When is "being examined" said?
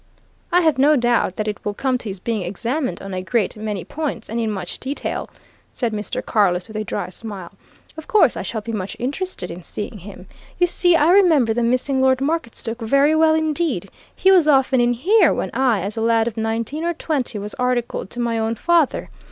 2.19-3.03